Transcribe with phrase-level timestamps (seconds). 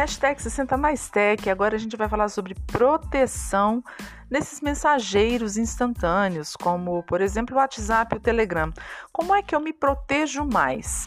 [0.00, 1.50] Hashtag 60 mais tech.
[1.50, 3.84] Agora a gente vai falar sobre proteção
[4.30, 8.72] nesses mensageiros instantâneos, como por exemplo o WhatsApp e o Telegram.
[9.12, 11.06] Como é que eu me protejo mais?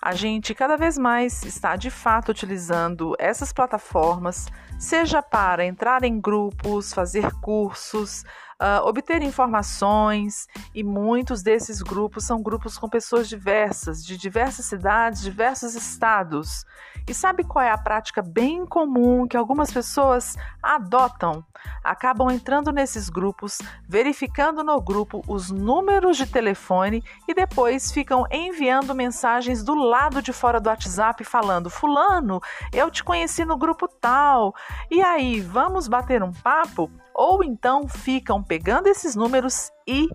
[0.00, 4.46] A gente cada vez mais está de fato utilizando essas plataformas,
[4.78, 8.24] seja para entrar em grupos, fazer cursos,
[8.60, 15.22] uh, obter informações, e muitos desses grupos são grupos com pessoas diversas, de diversas cidades,
[15.22, 16.64] diversos estados.
[17.08, 21.44] E sabe qual é a prática bem comum que algumas pessoas adotam?
[21.82, 28.94] Acabam entrando nesses grupos, verificando no grupo os números de telefone e depois ficam enviando
[28.94, 32.40] mensagens do lado de fora do WhatsApp falando: Fulano,
[32.72, 34.54] eu te conheci no grupo tal.
[34.90, 36.90] E aí, vamos bater um papo?
[37.14, 40.08] Ou então ficam pegando esses números e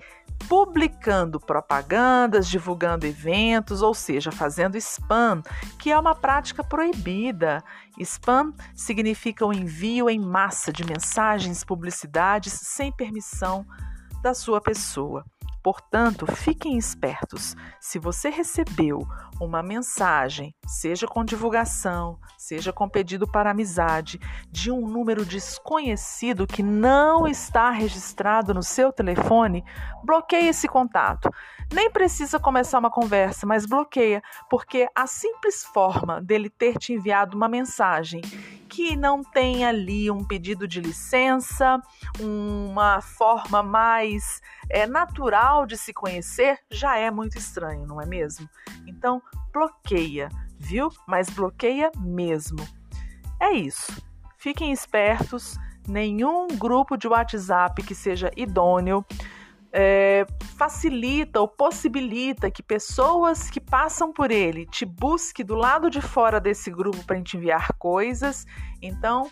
[0.47, 5.41] publicando propagandas, divulgando eventos, ou seja, fazendo spam,
[5.79, 7.63] que é uma prática proibida.
[7.99, 13.65] Spam significa o envio em massa de mensagens, publicidades sem permissão
[14.21, 15.23] da sua pessoa.
[15.65, 17.55] Portanto, fiquem espertos.
[17.79, 18.99] Se você recebeu
[19.41, 24.19] uma mensagem, seja com divulgação, seja com pedido para amizade,
[24.51, 29.63] de um número desconhecido que não está registrado no seu telefone,
[30.03, 31.31] bloqueie esse contato.
[31.73, 37.35] Nem precisa começar uma conversa, mas bloqueia, porque a simples forma dele ter te enviado
[37.35, 38.21] uma mensagem
[38.75, 41.81] que não tem ali um pedido de licença,
[42.19, 48.49] uma forma mais é, natural de se conhecer, já é muito estranho, não é mesmo?
[48.85, 49.21] Então,
[49.53, 50.27] bloqueia,
[50.59, 50.89] viu?
[51.07, 52.67] Mas bloqueia mesmo.
[53.39, 53.93] É isso.
[54.37, 55.57] Fiquem espertos.
[55.87, 59.05] Nenhum grupo de WhatsApp que seja idôneo
[59.77, 60.25] é,
[60.57, 66.39] facilita ou possibilita que pessoas que passam por ele te busque do lado de fora
[66.39, 68.45] desse grupo para te enviar coisas.
[68.81, 69.29] Então,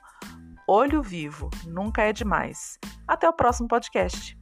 [0.68, 2.78] olho vivo, nunca é demais.
[3.08, 4.38] Até o próximo podcast.